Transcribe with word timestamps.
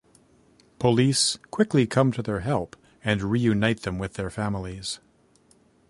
Police 0.79 1.37
quickly 1.51 1.85
come 1.85 2.11
to 2.13 2.23
their 2.23 2.39
help 2.39 2.75
and 3.03 3.21
reunite 3.21 3.81
them 3.83 3.99
with 3.99 4.15
their 4.15 4.31
families. 4.31 4.99